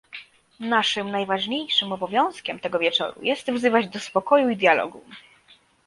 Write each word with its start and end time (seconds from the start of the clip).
Naszym 0.59 1.11
najważniejszym 1.11 1.91
obowiązkiem 1.91 2.59
tego 2.59 2.79
wieczoru 2.79 3.21
jest 3.23 3.51
wzywać 3.51 3.87
do 3.87 3.99
spokoju 3.99 4.49
i 4.49 4.55
dialogu 4.57 5.01